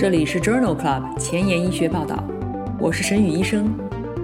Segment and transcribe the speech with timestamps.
[0.00, 2.24] 这里是 Journal Club 前沿医学报道，
[2.78, 3.70] 我是沈宇医生。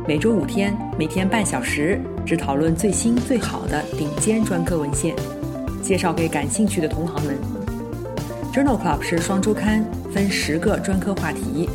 [0.08, 5.15] 每周五天，每天半小时，只讨论最新最好的顶尖专科文献，
[5.83, 7.37] 介绍给感兴趣的同行们。
[8.54, 9.84] Journal Club 是双周刊，
[10.15, 11.69] 分十个专科话题。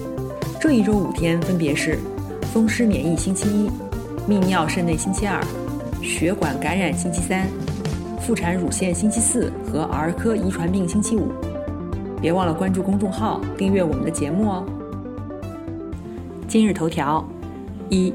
[0.59, 1.99] 这一周五天分别是：
[2.52, 3.70] 风湿免疫星期一，
[4.27, 5.40] 泌尿肾内星期二，
[6.02, 7.48] 血管感染星期三，
[8.20, 11.31] 妇产乳腺星期四和儿科遗传病星期五。
[12.21, 14.63] 别忘了关注公众号，订阅我们的节目哦。
[16.47, 17.27] 今日头条：
[17.89, 18.13] 一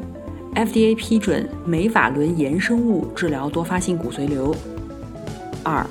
[0.55, 4.55] ，FDA 批准美法伦衍生物治疗多发性骨髓瘤。
[5.65, 5.84] 二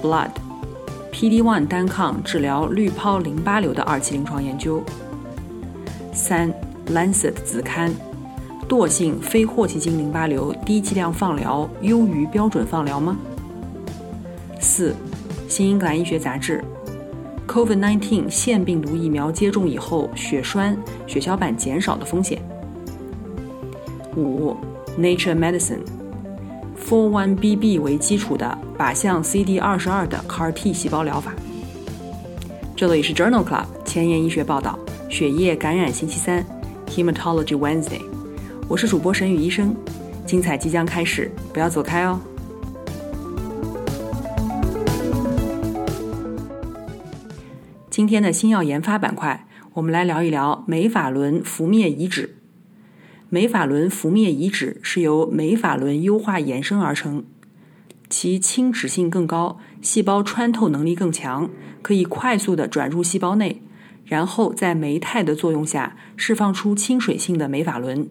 [0.00, 4.80] ，Blood，PD-1 单抗治疗滤泡淋巴瘤的二期临床研究。
[6.12, 6.54] 三
[6.86, 7.92] ，Lancet 子刊，
[8.68, 13.16] 惰性非霍奇金淋巴瘤低剂量放疗优于标准放疗吗？
[14.60, 14.94] 四，
[15.48, 16.62] 新英格兰医学杂志。
[17.56, 20.76] COVID-19 腺病毒疫苗接种以后，血栓、
[21.06, 22.38] 血小板减少的风险。
[24.14, 24.54] 五
[25.00, 31.32] ，Nature Medicine，4-1BB 为基础的靶向 CD22 的 CAR-T 细胞疗法。
[32.76, 36.44] 这里是 Journal Club 前沿医学报道，血液感染星期三
[36.86, 38.02] ，Hematology Wednesday。
[38.68, 39.74] 我是主播沈宇医生，
[40.26, 42.20] 精彩即将开始，不要走开哦。
[47.96, 52.28] 今天的新药研发板块，我们来聊一聊美法伦氟灭乙酯。
[53.30, 57.24] 美法伦氟灭乙酯是由美法伦优化衍生而成，
[58.10, 61.48] 其亲脂性更高，细胞穿透能力更强，
[61.80, 63.62] 可以快速的转入细胞内，
[64.04, 68.10] 然后在酶肽的作用下释放出亲水性的美法伦。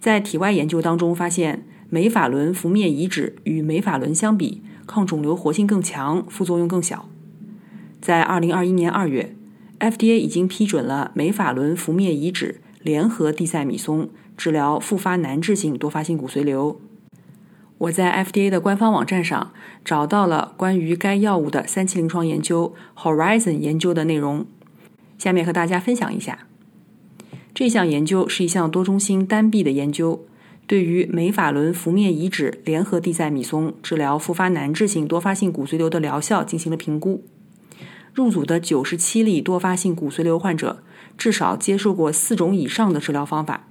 [0.00, 7.10] 在体外研究当中发现，美法伦氟灭乙酯与美法伦相比，抗肿瘤活性更强，副作用更小。
[8.06, 9.34] 在二零二一年二月
[9.80, 16.80] ，FDA 已经批准了美法伦氟灭乙酯联合地塞米松治疗复发难治性多发性骨髓瘤。
[17.78, 19.52] 我在 FDA 的官方网站上
[19.84, 24.46] 找到了关于该药物的三期临床研究 Horizon 研究的内容，
[25.18, 26.46] 下面和大家分享一下。
[27.52, 30.24] 这项研究是一项多中心单臂的研究，
[30.68, 37.24] 对于美法伦氟灭乙酯联合地塞米松治疗复发难治性多发性骨髓瘤的疗效进行了评估。
[38.16, 40.82] 入组的九十七例多发性骨髓瘤患者，
[41.18, 43.68] 至少接受过四种以上的治疗方法，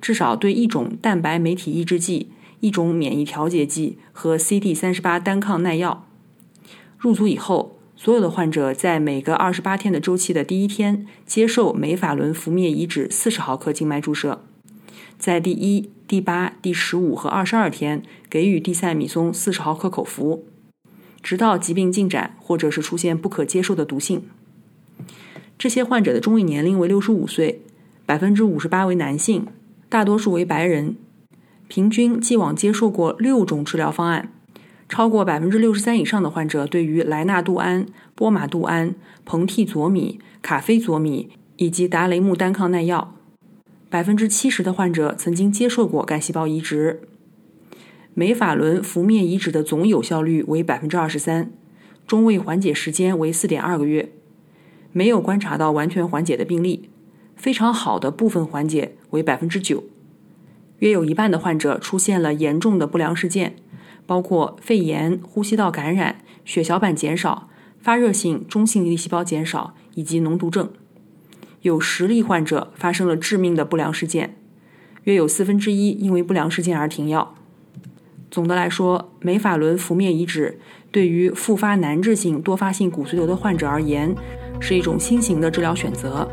[0.00, 6.06] 至少对一种蛋白酶体抑制剂、一种免疫调节剂和 CD 三十八单抗耐药。
[6.96, 14.42] 入组以后，所有的患者在每个二十八天的周期的第一天接受美法伦氟灭乙酯四十毫克静脉注射，
[15.18, 20.46] 在第一、第八、第十五和二十二天给予地塞米松四十毫克口服。
[21.26, 24.22] 直到疾病进展，或者是出现不可接受的毒性。
[25.58, 27.62] 这些患者的中位年龄为六十五岁，
[28.06, 29.44] 百分之五十八为男性，
[29.88, 30.94] 大多数为白人。
[31.66, 34.32] 平均既往接受过六种治疗方案，
[34.88, 38.94] 超过百分之六十三以上的患者对于莱纳度胺、波马度胺、
[39.26, 43.16] 硼替佐米、卡非佐米以及达雷木单抗耐药。
[43.90, 47.00] 百分之七十的患者曾经接受过干细胞移植。
[48.18, 51.52] 美法伦氟灭乙酯的总有效率为百分之二十三，
[52.06, 54.10] 中位缓解时间为四点二个月，
[54.90, 56.88] 没有观察到完全缓解的病例，
[57.36, 59.84] 非常好的部分缓解为百分之九，
[60.78, 63.56] 约有一半的患者出现了严重的不良事件，
[64.06, 67.50] 包括肺炎、呼吸道感染、血小板减少、
[67.82, 70.70] 发热性中性粒细胞减少以及脓毒症，
[71.60, 74.38] 有十例患者发生了致命的不良事件，
[75.04, 77.34] 约有四分之一因为不良事件而停药。
[78.36, 80.54] 总的来说，美法伦氟灭乙酯
[80.92, 84.14] 对于复发难治性多发性骨髓瘤的患者而言，
[84.60, 86.28] 是一种新型的治疗选择。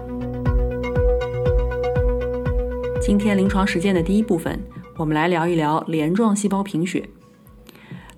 [3.02, 4.60] 今天临床实践的第一部分，
[4.98, 7.08] 我们来聊一聊镰状细胞贫血。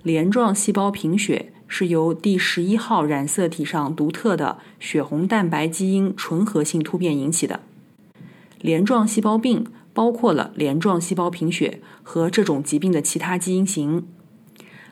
[0.02, 7.60] 镰状细胞贫血是由第十一号染色体上独特的血红蛋白基因纯合性突变引起的。
[8.60, 9.64] 镰状细胞病。
[9.96, 14.06] 包括了镰状细胞贫血和这种疾病的其他基因型。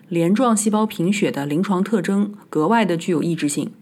[0.08, 3.72] 镰状细胞贫血的临床特征格外的具有抑制性，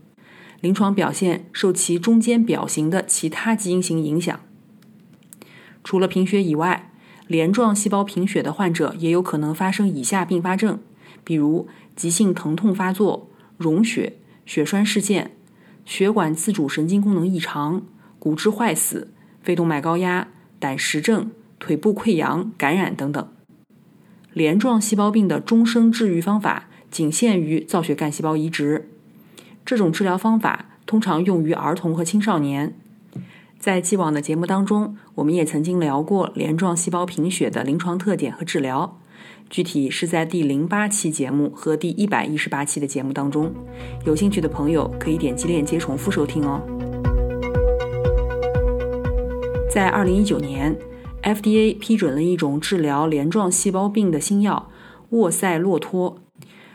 [0.61, 4.41] 临床表现受其中间表型的其他基因型影响。
[5.85, 6.91] 除了贫血以外，
[7.29, 10.81] 镰状细胞贫血的患者也有可能发生以下并发症，
[11.23, 15.37] 比如急性疼痛发作、溶血、血栓事件、
[15.85, 17.83] 血管自主神经功能异常、
[18.19, 20.27] 骨质坏死、肺动脉高压。
[20.63, 23.29] 胆石症、腿部溃疡、感染等等，
[24.33, 28.89] 镰状细胞病的终生治愈方法仅限于造血干细胞移植。
[29.65, 32.77] 这种治疗方法通常用于儿童和青少年。
[33.59, 39.01] 在既往的节目当中，我们也曾经聊过镰状细胞贫血的临床特点和治疗，
[39.51, 43.53] 具体是在第零八期节目和第一百一十八期的节目当中。
[44.07, 46.72] 有兴趣的朋友可以点击链接重复收听哦。
[49.73, 50.77] 在二零一九年
[51.23, 54.69] ，FDA 批准了一种治疗镰状细胞病的新药
[55.09, 56.19] 沃塞洛托，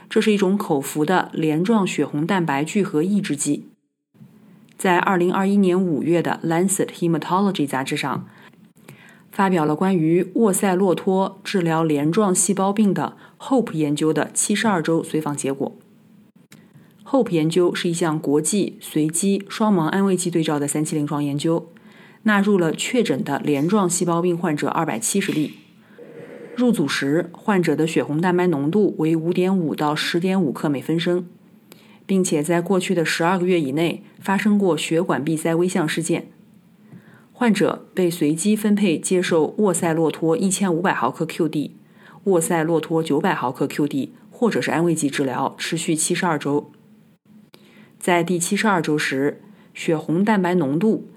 [0.09, 3.67] 这是一种口服的镰状血红蛋白聚合抑制剂。
[4.79, 8.27] 在二零二一年五月的《Lancet Hematology》杂志上，
[9.31, 15.71] 发表了关于沃塞洛托治疗镰状细胞病的 HOPE 研究的七十二周随访结果。
[17.05, 21.69] HOPE 研究是一项国际随机双盲安慰剂对照的三期临床研究，
[22.27, 25.53] 纳入了确诊的镰状细胞病患者二百七十例。
[26.56, 31.27] 入组时，患者的血红蛋白浓度为五点五到十点五克每分升。
[32.07, 36.29] 并且在过去的十二个月以内发生过血管闭塞微象事件。
[37.33, 41.71] 患者被随机分配接受沃塞洛托一千五百毫克 QD、
[42.23, 46.71] 沃塞洛托九百毫克 QD 或者是安慰剂治疗，持续七十二周。
[48.00, 49.41] 在第七十二周时，
[49.73, 51.09] 血红蛋白浓度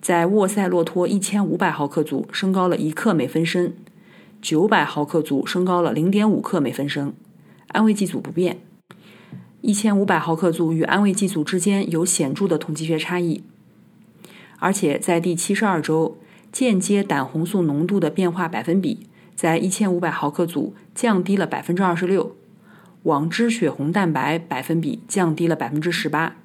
[0.00, 3.74] 在沃塞洛托一千五百毫克组升高了一克每分升，
[4.40, 7.12] 九百毫克组升高了零点五克每分升，
[7.68, 8.60] 安慰剂组不变。
[9.60, 13.42] 一千五百毫克组与安慰剂组之间有显著的统计学差异，
[14.60, 16.16] 而且在第七十二周，
[16.52, 22.36] 间接胆红素浓度的变化百分比在一千五百毫克组降低了百分之二十六，
[23.02, 26.36] 网织血红蛋白百分比降低了百分之十八。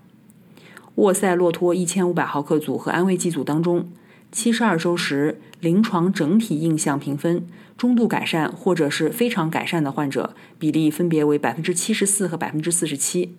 [0.95, 3.89] 沃塞洛托一千五百毫克组和安慰剂组当中。
[4.31, 7.45] 七十二周时，临床整体印象评分
[7.77, 13.35] 中度改善或者是非常改善的患者比例分别为百分之七十四和百分之四十七。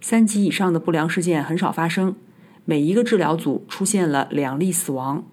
[0.00, 2.16] 三级以上的不良事件很少发生，
[2.64, 5.24] 每一个治疗组出现了两例死亡。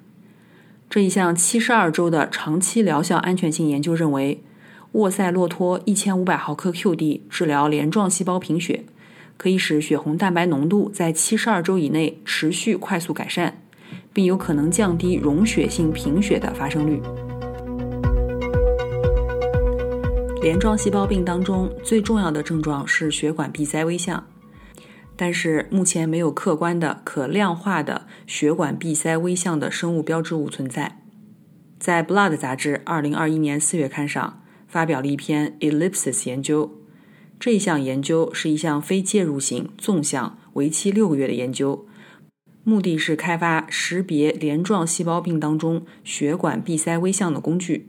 [0.90, 4.44] 这一项七十二周的长期疗效安全性研究认为，
[4.92, 8.84] 沃塞洛托一千五百毫克 QD 治疗镰状细胞贫血，
[9.42, 13.58] 可以使血红蛋白浓度在七十二周以内持续快速改善。
[14.14, 17.02] 并有可能降低溶血性贫血的发生率。
[20.42, 24.28] 镰状细胞病当中最重要的症状是血管闭塞微象，
[25.16, 30.98] 但是目前没有客观的可量化的血管闭塞微象的生物标志物存在。
[31.80, 36.70] 在《Blood》杂志2021年4月刊上发表了一篇 Ellipsis 研究，
[37.42, 41.88] 这项研究是一项非介入型纵向为期六个月的研究。
[42.64, 47.88] 目的是开发识别镰状细胞病当中血管闭塞微像的工具。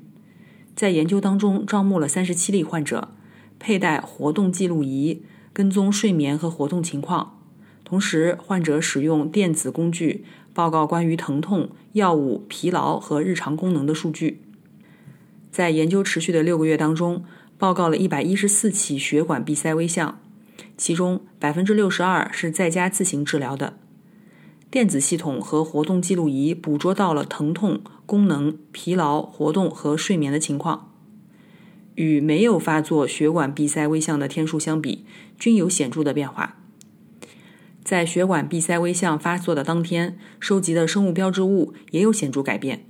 [0.74, 3.10] 在研究当中，招募了三十七例患者，
[3.58, 5.20] 佩戴活动记录仪，
[5.52, 7.38] 跟踪睡眠和活动情况。
[7.84, 10.24] 同时，患者使用电子工具
[10.54, 14.40] 报告关于疼痛、药物、疲劳和日常功能的数据。
[15.50, 17.24] 在研究持续的六个月当中，
[17.62, 20.18] 报告了一百一十四起血管闭塞微象，
[20.76, 23.78] 其中百分之六十二是在家自行治疗的。
[24.68, 30.92] 电子系统和活动记录仪捕捉到了疼痛、功能、疲劳、活动和睡眠的情况，
[31.94, 35.06] 与没有发作血管闭塞微象的天数相比，
[35.38, 36.56] 均有显著的变化。
[37.84, 42.84] 在血管闭塞微象发作的当天，收集的生物标志物也有显著改变，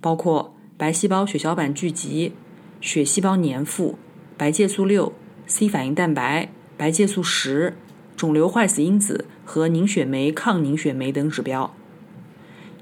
[0.00, 2.32] 包括白细胞血小板聚集、
[2.80, 3.98] 血细胞粘附、
[4.36, 5.12] 白介素六、
[5.46, 7.74] C 反应蛋白、白介素十。
[8.16, 11.74] 肿瘤坏死因子和凝血酶抗凝血酶等指标。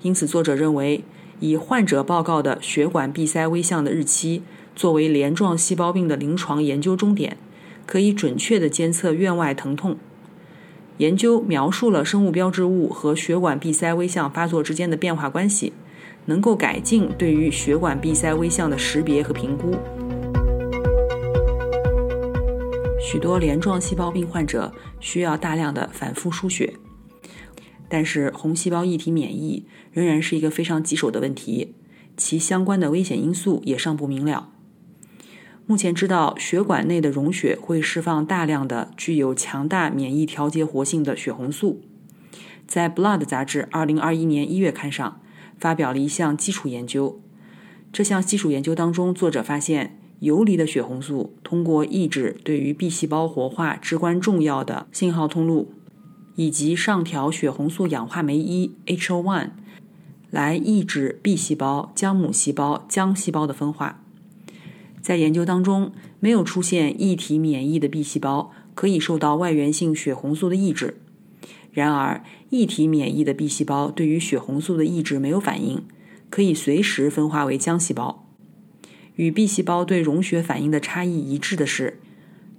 [0.03, 1.03] 因此，作者认为，
[1.41, 4.43] 以患者报告的血管闭塞微象的日期
[4.77, 7.39] 作为镰状细胞病的临床研究终点，
[7.87, 9.97] 可以准确地监测院外疼痛。
[10.99, 15.73] 研究描述了生物标志物和血管闭塞微象发作之间的变化关系，
[16.27, 19.75] 能够改进对于血管闭塞微象的识别和评估。
[23.13, 26.73] 许多镰状细胞病患者需要大量的反复输血，
[27.87, 31.75] 但是红细胞异体免疫仍然是一个非常棘手的问题，
[32.17, 34.49] 其相关的危险因素也尚不明了。
[35.67, 41.83] 目前知道，血管内的溶血会释放大量的具有强大免疫调节活性的血红素。
[42.67, 45.21] 在《Blood》杂志2021年1月刊上
[45.59, 47.21] 发表了一项基础研究，
[47.93, 49.99] 这项基础研究当中，作者发现。
[50.23, 55.73] 游离的血红素通过抑制对于 B 细胞活化至关重要的信号通路，
[56.37, 59.51] 以及上调血红素氧化酶一 （HO1）
[60.31, 64.05] 来抑制 B 细胞、浆母细胞、浆细胞的分化。
[65.01, 70.99] 在研究当中，没有出现异体免疫的 B 细胞可以受到外源性血红素的抑制，
[71.73, 75.83] 然而，异体免疫的 B 细胞对于血红素的抑制没有反应，
[76.31, 78.32] 可以随时分化为浆细胞。
[79.23, 82.01] 与 B 细胞对溶血反应的差异一致的是，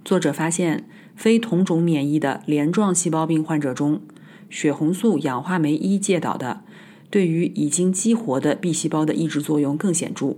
[0.02, 4.00] 作者发现非同种免疫的镰状细胞病患者中，
[4.48, 6.62] 血红素氧化酶一介导的
[7.10, 10.36] 对于已经激活的 B 细胞的抑制作用更显著。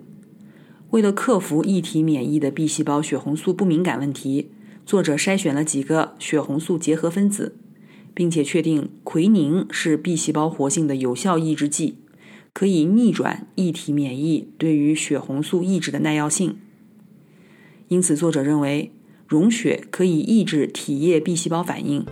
[0.90, 4.50] 为了克服异体免疫的 B 细胞血红素不敏感问题，
[4.85, 7.54] 作者筛选了几个血红素结合分子，
[8.12, 11.99] 并且确定奎宁是 B 细胞活性的有效抑制剂。
[12.56, 16.56] 可以逆转异体免疫对于血红素抑制的耐药性，
[17.88, 18.92] 因此作者认为
[19.28, 22.06] 溶血可以抑制体液 B 细胞反应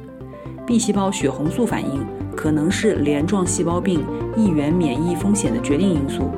[0.67, 4.05] ，B 细胞血红素反应可能是镰状细胞病
[4.37, 6.31] 抑原免疫风险的决定因素。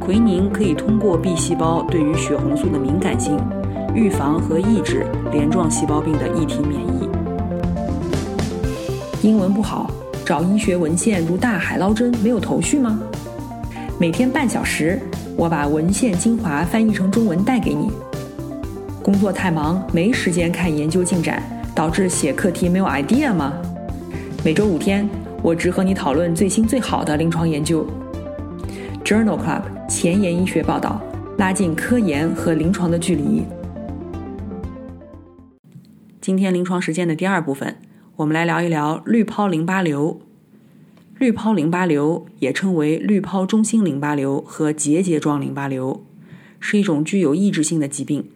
[0.00, 3.38] 奎宁可以通过 B 细胞对于血红素的敏感性，
[3.94, 7.10] 预防和抑制镰状细胞病的异体免疫。
[9.20, 9.90] 英文不好。
[10.32, 12.98] 找医学文献如大海捞针，没有头绪吗？
[14.00, 14.98] 每天半小时，
[15.36, 17.90] 我把文献精华翻译成中文带给你。
[19.02, 21.42] 工作太忙，没时间看研究进展，
[21.74, 23.52] 导致写课题没有 idea 吗？
[24.42, 25.06] 每周五天，
[25.42, 27.86] 我只和你讨论最新最好的临床研究。
[29.04, 30.98] Journal Club 前沿医学报道，
[31.36, 33.42] 拉近科研和临床的距离。
[36.22, 37.76] 今天临床实践的第二部分。
[38.22, 40.20] 我们来聊一聊滤泡淋巴瘤。
[41.18, 46.04] 滤泡淋巴瘤也称为滤泡中心淋巴瘤和结节状淋巴瘤，
[46.60, 48.30] 是一种具有抑制性的疾病。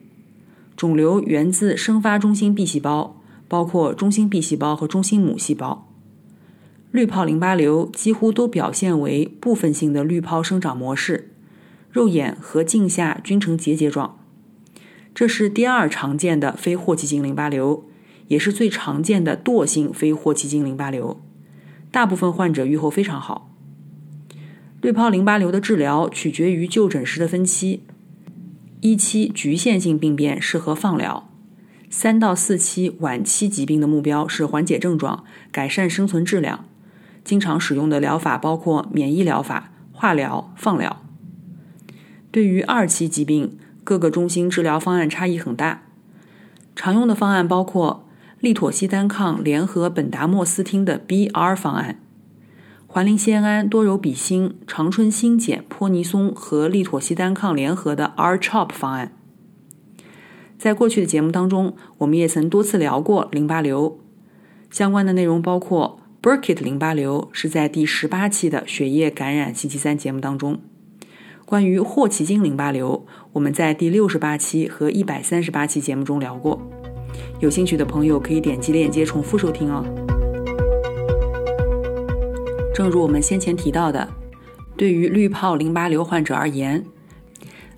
[0.77, 5.87] 肿瘤源自生发中心 B 细胞，包括中心 B 细胞和中心母细胞。
[6.91, 11.31] 滤泡淋巴瘤几乎都表现为部分性的滤泡生长模式，
[11.93, 14.19] 肉眼和镜下均呈结节状。
[15.15, 17.85] 这是第二常见的非霍奇金淋巴瘤。
[18.29, 21.21] 也是最常见的惰性非霍奇金淋巴瘤，
[21.93, 23.53] 大部分患者预后非常好。
[24.81, 27.83] 滤泡淋巴瘤的治疗取决于就诊时的分期，
[28.81, 31.31] 一期局限性病变适合放疗，
[31.89, 36.65] 三到四期晚期疾病的目标是缓解症状、改善生存质量。
[37.25, 41.03] 经常使用的疗法包括免疫疗法、化疗、放疗。
[42.31, 45.83] 对于二期疾病，各个中心治疗方案差异很大，
[46.75, 48.06] 常用的方案包括。
[48.47, 52.01] 利妥昔单抗联合苯达莫司汀的 BR 方案，
[52.87, 59.11] 环磷酰胺多柔比星、长春新碱、泼尼松和利妥昔单抗联合的 R-CHOP 方案。
[60.57, 63.99] 在过去的节目当中，我们也曾多次聊过淋巴瘤
[64.71, 70.61] 相关的内容，包括 Burkitt 淋巴瘤是在第十八期的血液感染星期三节目当中。
[71.45, 76.76] 关于霍奇金淋巴瘤，我们在第六十八期和一百三十八期节目中聊过。
[77.39, 79.85] 有兴趣的朋友可以点击链接重复收听哦。
[82.75, 84.09] 正如我们先前提到的，
[84.75, 86.87] 对于滤泡淋巴瘤患者而言，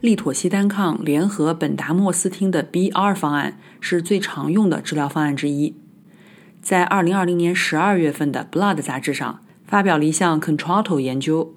[0.01, 5.75] 利妥昔单抗联合苯达莫司汀的 BR 方案是最常用的治疗方案之一。
[6.63, 11.53] 在2020年12月份的《Blood》杂志上发表了一项 Control 研究，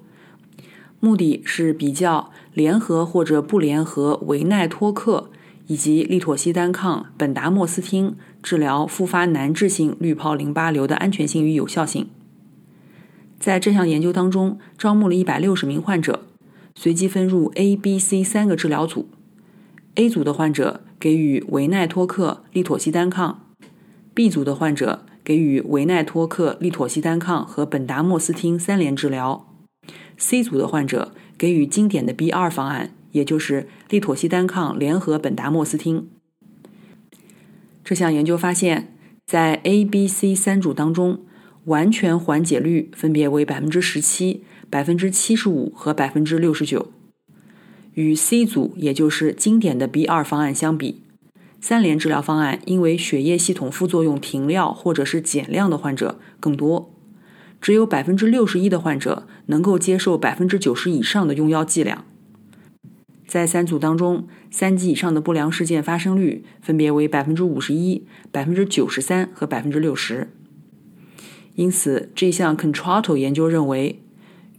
[0.98, 5.30] 目的是比较联合或者不联合维奈托克。
[5.72, 12.08] 以及利妥昔单抗、苯达莫司汀治疗复发难治性滤泡淋巴瘤的安全性与有效性。
[13.40, 16.26] 在这项研究当中，招募了一百六十名患者，
[16.74, 19.08] 随机分入 A、B、C 三个治疗组。
[19.94, 23.46] A 组的患者给予维奈托克、利妥昔单抗
[24.14, 29.48] ；B 组的患者给予维奈托克、利妥昔单抗和苯达莫司汀三联治疗
[30.18, 32.90] ；C 组的患者给予经典的 B 二方案。
[33.12, 36.08] 也就是利妥昔单抗联合苯达莫司汀。
[37.84, 38.94] 这项研究发现，
[39.26, 41.20] 在 A、B、C 三组当中，
[41.64, 46.90] 完全缓解率分别为百分之十七、百分之七十五和百分之六十九。
[47.94, 51.02] 与 C 组，也就是经典的 B 二方案相比，
[51.60, 56.94] 三联治疗方案因为血液系统副作用停药或者是减量的患者更多，
[57.60, 62.06] 只有百分之六十一的患者能够接受百分之九十以上的用药剂量。
[63.32, 70.28] 在三组当中，三级以上的不良事件发生率分别为百分之五十一、百分之九十三和百分之六十。
[71.54, 74.02] 因此，这项 Control 研究认为，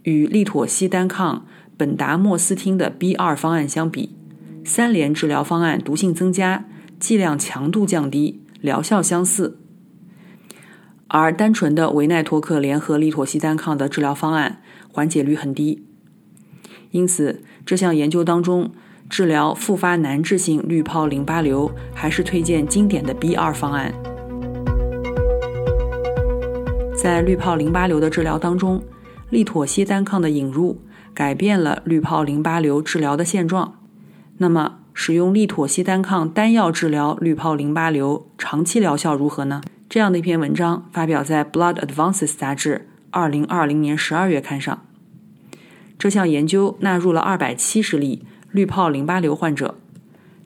[0.02, 1.46] 与利妥昔单抗、
[1.78, 4.16] 苯达莫司汀的 B 二方案相比，
[4.64, 6.64] 三联治疗方案毒性增加，
[6.98, 9.60] 剂量强度降低，疗效相似。
[11.06, 15.84] 而单纯的维奈托克联合利妥昔单抗的治疗方案缓解率很低。
[16.94, 18.70] 因此，这项研究当中，
[19.10, 23.92] 治疗复发难治性滤泡淋巴瘤还是推荐经典的 B 二方案。
[26.94, 28.80] 在滤泡淋巴瘤的治疗当中，
[29.28, 30.80] 利妥昔单抗的引入
[31.12, 33.80] 改变了滤泡淋巴瘤治疗的现状。
[34.38, 39.60] 那么，使用利妥昔单抗单药治疗滤泡淋巴瘤长期疗效如何呢？
[39.88, 44.83] 这样的一篇文章发表在《Blood Advances》杂志二零二零年十二月刊上。
[45.98, 49.76] 这项研究纳入了二百七十例滤泡淋巴瘤患者，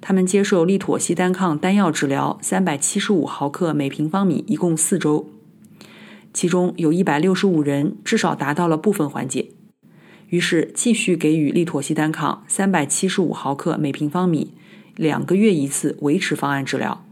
[0.00, 5.28] 他们接受利妥昔单抗单药治疗三百七十五毫克每平方米，一共四周。
[6.32, 9.48] 其中有一百六十五人至少达到了部分缓解，
[10.28, 14.52] 于是继续给予利妥昔单抗三百七十五毫克每平方米，
[14.94, 17.04] 两个月一次维持方案治疗，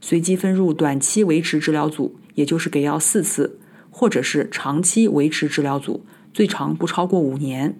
[0.00, 3.58] 随机分入短期维持治疗组，也就是给药四次，
[3.90, 6.04] 或者是长期维持治疗组，
[6.36, 7.78] 最长不超过五年。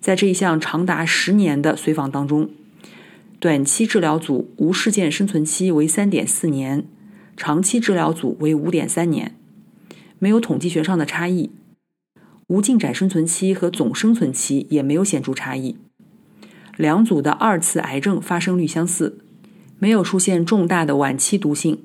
[0.00, 2.50] 在这一项长达十年的随访当中，
[3.40, 6.84] 短期治疗组无事件生存期为三点四年。
[7.34, 9.34] 长期治疗组为五点三年，
[10.18, 11.52] 没有统计学上的差异。
[12.48, 15.78] 无进展生存期和总生存期也没有显著差异。
[16.76, 19.24] 两组的二次癌症发生率相似，
[19.78, 21.82] 没有出现重大的晚期毒性。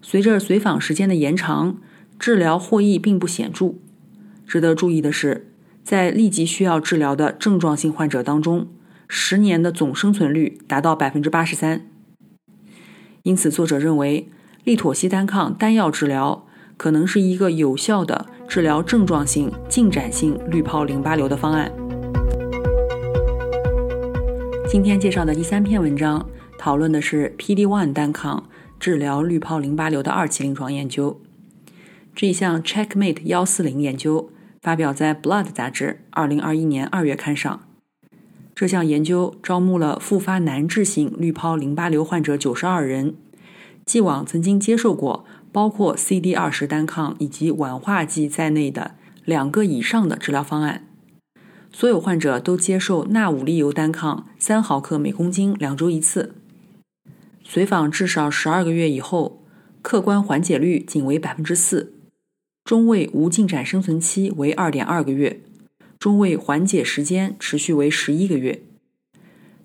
[0.00, 1.76] 随着随访时间的延长，
[2.18, 3.74] 治疗获益并不显著。
[4.46, 8.68] 值得注意的是，在立即需要治疗的症状性患者当中，
[9.08, 11.86] 十年的总生存率达到百分之八十三。
[13.22, 14.28] 因此，作者认为。
[14.64, 16.46] 利妥昔单抗单药治疗
[16.76, 21.68] 可能是一个有效的治疗症状性进展性滤泡淋巴瘤的方案。
[24.68, 26.24] 今天介绍的第三篇文章
[26.56, 31.20] 讨论的是 PD-1 单抗治疗滤泡淋巴瘤的二期临床研究。
[32.14, 37.66] 这项 Checkmate 幺四零研究发表在《Blood》杂志二零二一年二月刊上。
[38.54, 43.14] 这项研究招募了复发难治性滤泡淋巴瘤患者九十二人。
[43.86, 48.92] 既往曾经接受过包括 CD 二十单抗以及烷化剂在内的
[49.24, 50.86] 两个以上的治疗方案，
[51.72, 56.34] 所有患者都接受钠五利油单抗三毫克每公斤两周一次。
[57.42, 59.42] 随访至少十二个月以后，
[59.80, 61.91] 客观缓解率仅为百分之四，
[62.64, 65.40] 中位无进展生存期为二点二个月，
[65.98, 68.62] 中位缓解时间持续为十一个月。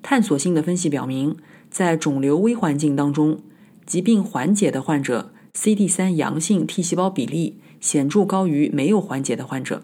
[0.01, 1.37] 探索性的分析表明，
[1.69, 3.39] 在肿瘤微环境当中。
[3.85, 9.83] 疾病缓解的患者，CD 三阳性 T 细胞比例显著高于没有缓解的患者，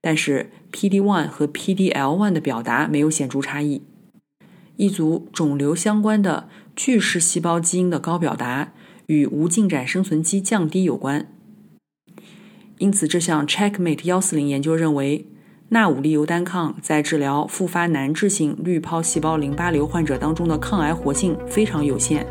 [0.00, 3.82] 但是 PD one 和 PDL one 的表达没有显著差异。
[4.76, 8.72] 一组肿瘤相关的巨噬细胞基因的高表达
[9.06, 11.33] 与无进展生存期降低有关。
[12.78, 15.26] 因此，这项 Checkmate 幺四零研究认为，
[15.68, 22.26] 钠五利油单抗在治疗复发难治性滤泡细胞淋巴瘤患者当中的抗癌活性非常有限。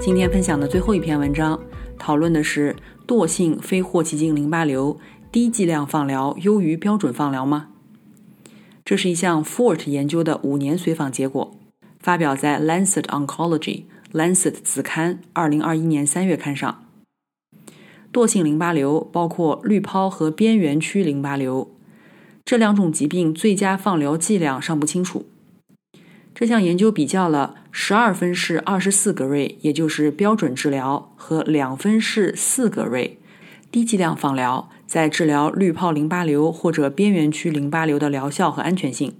[0.00, 1.60] 今天分享的最后一篇文章，
[1.96, 2.74] 讨论的是
[3.06, 4.98] 惰性非霍奇金淋巴瘤
[5.30, 7.68] 低剂量放疗优于标准放疗吗？
[8.84, 11.56] 这是一项 FORT 研究的五年随访结果，
[12.00, 16.82] 发表在《Lancet Oncology》Lancet 子刊二零二一年三月刊上。
[18.12, 21.70] 惰性淋巴瘤包括滤泡和边缘区淋巴瘤，
[22.44, 25.26] 这两种疾病最佳放疗剂量尚不清楚。
[26.34, 33.18] 这项研究比较了十二分式二十四格瑞，也就是标准治疗和两分式四格瑞
[33.70, 39.12] 低剂量放疗在治疗滤泡淋巴瘤或者边缘区淋巴瘤的疗效和安全性。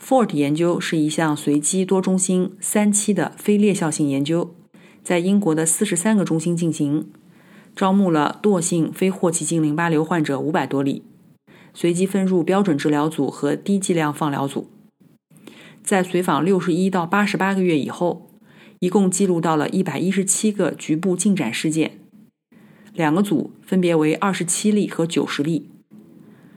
[0.00, 4.54] FORT 研究是一项随机多中心三期的非裂效性研究，
[5.02, 7.10] 在英国的四十三个中心进行，
[7.76, 11.02] 招募了惰性非霍奇金淋巴瘤患者五百多例，
[11.72, 14.70] 随机分入标准治疗组和低剂量放疗组。
[15.82, 18.30] 在随访六十一到八十八个月以后，
[18.78, 21.98] 一共记录到了一百一十七个局部进展事件，
[22.94, 25.68] 两个组分别为二十七例和九十例。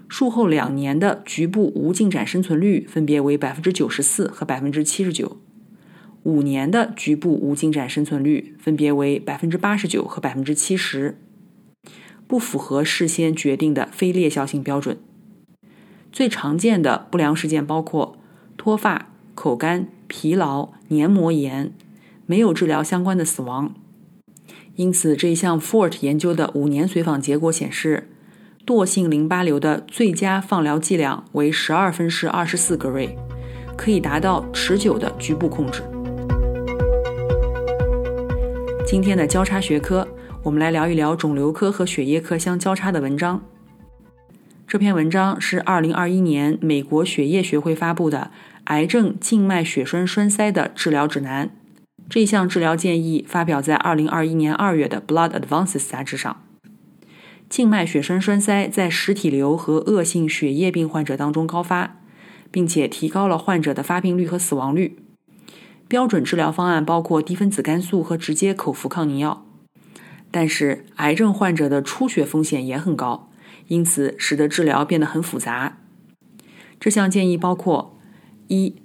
[0.08, 5.38] 术后两年的局部无进展生存率分别为百分之九十四和百分之七十九，
[6.28, 11.18] 五年的局部无进展生存率分别为百分之八十九和百分之七十，
[12.28, 14.98] 不符合事先决定的非裂效性标准。
[16.12, 18.18] 最常见的不良事件包括
[18.58, 19.10] 脱发。
[19.34, 21.72] 口干、疲劳、黏膜炎，
[22.26, 23.76] 没有治疗相关的死亡。
[24.76, 28.10] 因此，这一项 FORT 研究的五年随访结果显示，
[28.66, 33.16] 惰性淋巴瘤的最佳放疗剂量为十二分式二十四格瑞，
[33.78, 35.84] 可以达到持久的局部控制。
[38.88, 40.08] 今天的交叉学科，
[40.44, 43.44] 我们来聊一聊肿瘤科和血液科相交叉的文章。
[44.66, 48.32] 这篇文章是二零二一年美国血液学会发布的。
[48.68, 51.50] 癌症静脉血栓栓塞的治疗指南，
[52.10, 56.42] 这项治疗建议发表在2021年2月的《Blood Advances》杂志上。
[57.50, 61.98] 静脉血栓栓塞在实体瘤和恶性血液病患者当中高发，
[62.50, 64.98] 并且提高了患者的发病率和死亡率。
[65.88, 69.46] 标准治疗方案包括低分子肝素和直接口服抗凝药，
[70.30, 73.30] 但是癌症患者的出血风险也很高，
[73.68, 75.78] 因此使得治疗变得很复杂。
[76.80, 77.98] 这项建议包括：
[78.48, 78.76] 一、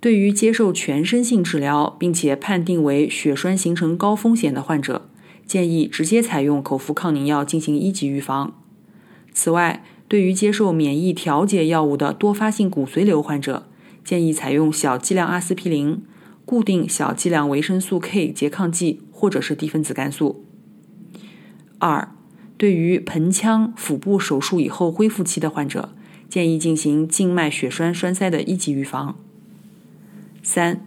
[0.00, 5.08] 对于接受全身性治疗并且判定为血栓形成高风险的患者，
[5.44, 8.54] 建议直接采用口服抗凝药进行一级预防。
[9.32, 13.66] 此外，对于接受免疫调节药物的多发性骨髓瘤患者，
[14.04, 16.02] 建议采用小剂量阿司匹林。
[16.46, 20.44] 固定小剂量维生素 K 拮抗剂或者是低分子肝素。
[21.78, 22.08] 二，
[22.56, 25.90] 对于盆腔腹部手术以后恢复期的患者，
[26.30, 29.16] 建议进行静脉血栓栓塞的一级预防。
[30.42, 30.86] 三，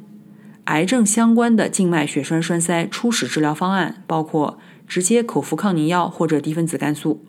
[0.64, 7.24] 癌症相关的静脉血栓栓塞初始治疗方案包括直接口服抗凝药或者低分子肝素。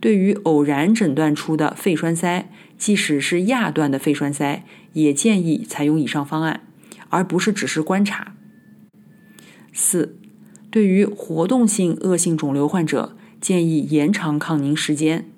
[0.00, 6.60] 对于偶然诊断出的肺栓塞，即使是亚段的肺栓塞，也建议采用以上方案。
[7.08, 8.34] 而不是只是观察。
[9.72, 10.16] 四，
[10.70, 15.28] 对于活动性恶性肿瘤患者，建议延长抗凝时间。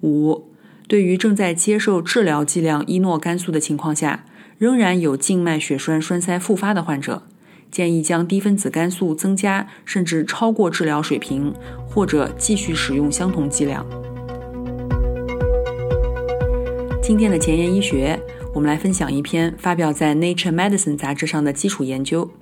[0.00, 0.50] 五，
[0.86, 4.24] 对于正在接受治疗剂量依诺肝素的情况下，
[4.56, 7.22] 仍然有静脉血栓栓塞复发的患者，
[7.70, 11.54] 建议将低分子肝素增加甚至超过治疗水平，
[11.86, 13.84] 或者继续使用相同剂量。
[17.02, 18.18] 今天的前沿医学。
[18.58, 22.32] 我们来分享一篇发表在《Nature Medicine》杂志上的基础研究。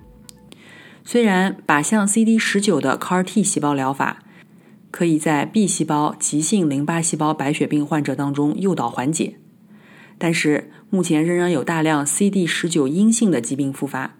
[1.04, 4.22] 虽然靶向 CD 十九的 CAR-T 细胞疗法
[4.90, 9.36] 可以在 B 细胞急性淋巴细胞白血病患者当中诱导缓解，
[10.16, 14.16] 但是目前仍然有大量 CD 十九阴性的疾病复发。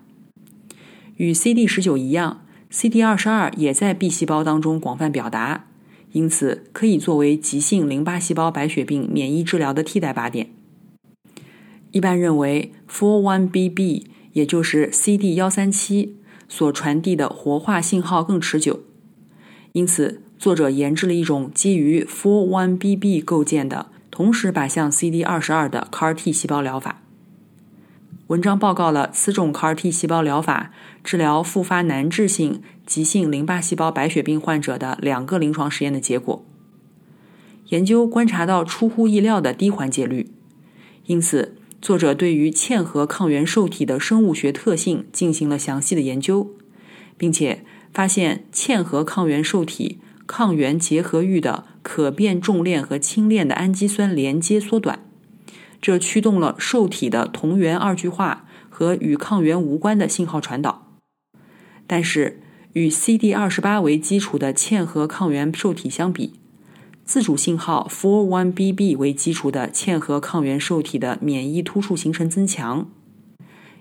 [1.17, 5.65] 与 CD 十九一样，CD 二十二也在 B 细胞当中广泛表达，
[6.13, 10.51] 因此可以作为急性淋巴细胞白血病免疫治疗的替代靶点。
[11.97, 14.05] 一般认为，4-1BB，
[14.35, 18.81] 也就是 CD 幺三七所传递的活化信号更持久，
[19.73, 27.01] 因此作者研制了一种基于 4-1BB 构建的同时靶向 CD 二十二的 CAR-T 细胞疗法。
[28.27, 36.45] 文章报告了此种 CAR-T 细胞疗法治疗复发难治性急性淋巴细胞白血病患者的两个临床实验的结果。
[37.69, 40.31] 研究观察到出乎意料的低缓解率，
[41.07, 41.57] 因此。
[41.87, 46.51] 作者对于嵌合抗原受体的生物学特性进行了详细的研究，
[47.17, 54.99] 并且发现嵌合抗原受体抗原结合域的可变重链和轻链的氨基酸连接缩短，
[55.81, 60.99] 这驱动了受体的同源二聚化和与抗原无关的信号传导。
[61.87, 62.41] 但是，
[62.73, 66.33] 与 CD 二十八为基础的嵌合抗原受体相比，
[67.07, 72.91] 自主信号 4-1BB 为基础的嵌合抗原受体的免疫突触形成增强，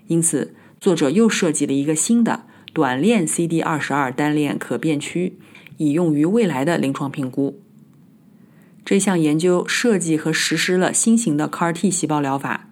[0.06, 5.40] 因此作者又设计了一个新的短链 CD 二十二单链可变区，
[5.76, 7.60] 以用于未来的临床评估。
[8.84, 12.68] 这项研究设计和实施了新型的 CAR-T 细胞疗法，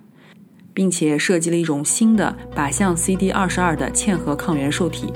[0.72, 5.12] 并且设计了一种新的靶向 CD 二十二的嵌合抗原受体。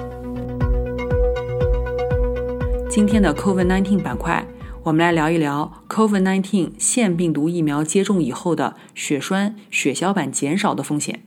[2.90, 4.44] 今天的 COVID-19 板块。
[4.88, 11.20] 我们来聊一聊 COVID-19 腺病毒疫苗接种以后的血栓、血小板减少的风险。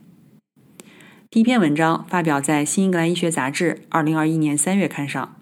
[1.30, 5.36] 第一篇文章发表在《新英格兰医学杂志》二零二一年三月刊上，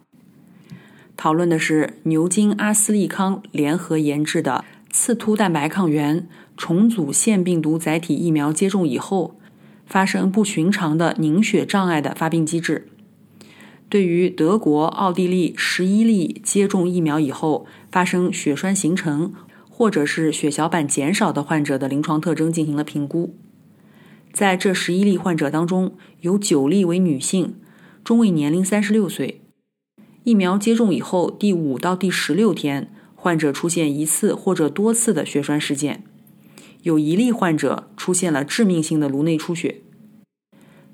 [1.16, 6.28] 讨论的是牛津阿斯利康联合研制的刺突蛋白抗原
[6.58, 9.38] 重组腺病毒载体疫苗接种以后
[9.86, 12.89] 发生不寻常的凝血障碍的发病机制。
[13.90, 19.34] 对于德国、奥地利十一例接种疫苗以后发生血栓形成
[19.68, 23.34] 或者是血小板减少的患者的临床特征进行了评估。
[24.32, 27.56] 在这十一例患者当中，有九例为女性，
[28.04, 29.42] 中位年龄三十六岁。
[30.22, 36.04] 疫苗接种以后第五到第十六天，患者出现一次或者多次的血栓事件，
[36.82, 39.82] 有一例患者出现了致命性的颅内出血。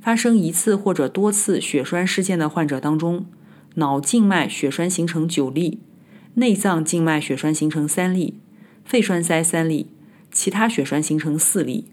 [0.07, 3.27] 发生一次或者多次血栓事件的患者当中，
[3.75, 5.81] 脑静脉血栓形成九例，
[6.35, 8.39] 内脏静脉血栓形成三例，
[8.85, 9.89] 肺栓塞三例，
[10.31, 11.89] 其他血栓形成四例。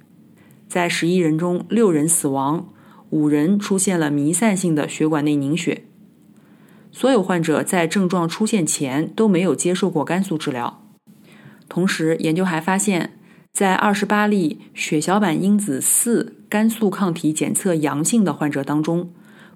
[0.67, 2.69] 在十一人中，六人死亡，
[3.09, 5.85] 五人出现了弥散性的血管内凝血。
[6.91, 10.85] 所有患者在症状出现前都没有接受过肝素治疗。
[11.67, 13.17] 同时，研究还发现。
[13.53, 19.11] 在二十八例血小板因子四肝素抗体检测阳性的患者当中，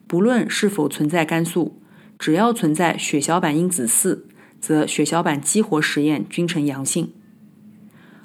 [0.05, 1.81] 不论是否存在肝素，
[2.19, 4.27] 只要存在血小板因子四，
[4.61, 7.11] 则血小板激活实验均呈阳性。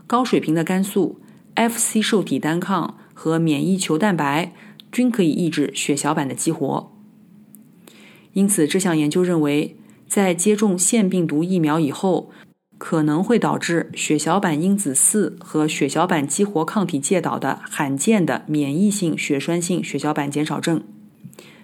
[0.07, 1.19] 高水平的肝素、
[1.55, 4.53] Fc 受体单抗和免疫球蛋白
[4.93, 6.93] 均可以抑制血小板的激活。
[8.35, 12.31] 因此，这项研究认为，在接种腺病毒疫苗以后，
[12.85, 20.83] 可能会导致血小板因子四和血小板激活抗体介导的罕见的免疫性血栓性血小板减少症。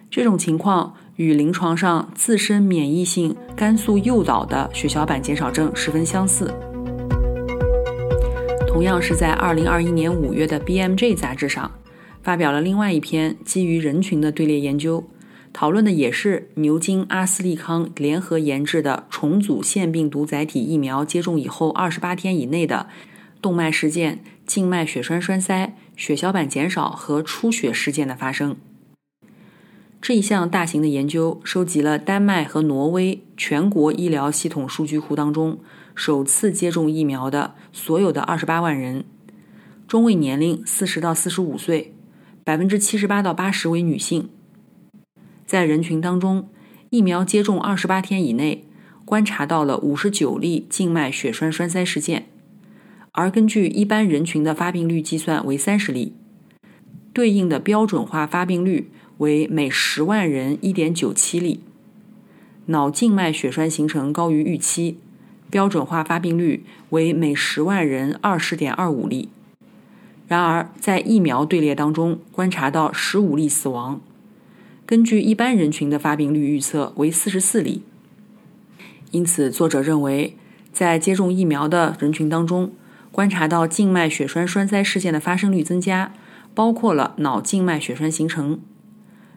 [0.09, 6.55] 这种情况与临床上自身免疫性肝素诱导的血小板减少症十分相似。
[8.69, 11.69] 同样是在2021年5月的 BMJ 杂志上，
[12.23, 15.03] 发表了另外一篇基于人群的队列研究。
[15.53, 22.89] 讨论的也是牛津阿斯利康联合研制的重组腺病毒载体疫苗接种以后二十八天以内的
[23.43, 28.57] 动脉事件、静脉血栓栓塞、血小板减少和出血事件的发生。
[30.01, 35.59] 这一项大型的研究收集了丹麦和挪威全国医疗系统数据库当中
[35.97, 39.05] 首次接种疫苗的所有的二十八万人，
[39.89, 41.95] 中位年龄四十到四十五岁，
[42.45, 44.29] 百分之七十八到八十为女性。
[45.49, 46.47] 在人群当中，
[46.91, 48.67] 疫苗接种二十八天以内，
[49.07, 52.27] 观察到了五十九例静脉血栓栓塞事件，
[53.13, 56.13] 而根据一般人群的发病率计算为三十例，
[57.15, 61.61] 对应的标准化发病率为每十万人一点九七例。
[62.67, 64.99] 脑静脉血栓形成高于预期，
[65.49, 69.31] 标准化发病率为每十万人二十点二五例。
[70.27, 74.03] 然而，在疫苗队列当中，观察到十五例死亡。
[74.89, 77.83] 根据一般人群的发病率预测为四十四例，
[79.11, 80.35] 因此作者认为，
[80.73, 82.73] 在接种疫苗的人群当中，
[83.13, 86.15] 观察到静脉血栓栓塞事件的发生率增加，
[86.55, 88.61] 包括了脑静脉血栓形成。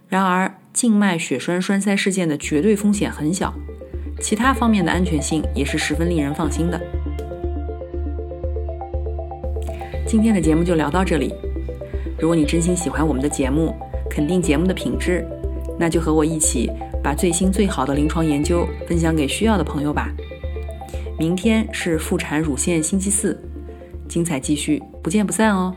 [0.08, 3.54] 然而，静脉血栓栓塞事件的绝对风险很小，
[4.22, 6.82] 其他方面的安全性也是十分令人放心的。
[10.08, 11.34] 今天的节目就聊到这里。
[12.18, 13.76] 如果你真心喜欢我们的节目，
[14.10, 15.28] 肯定节目的品质。
[15.82, 16.70] 那就和我一起
[17.02, 20.12] 把最新最好的临床研究分享给需要的朋友吧。
[21.18, 23.36] 明天是妇产乳腺星期四，
[24.08, 25.76] 精彩继续，不见不散哦。